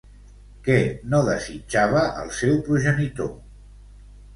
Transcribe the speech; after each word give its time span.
Què 0.67 0.77
no 1.11 1.21
desitjava 1.29 2.03
el 2.25 2.35
seu 2.41 2.59
progenitor? 2.73 3.35